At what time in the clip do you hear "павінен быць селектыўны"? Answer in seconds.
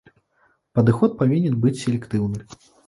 1.21-2.39